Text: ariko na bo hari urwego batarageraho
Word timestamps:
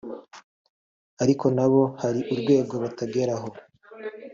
ariko 1.23 1.45
na 1.55 1.65
bo 1.71 1.83
hari 2.01 2.19
urwego 2.31 2.73
batarageraho 2.83 3.49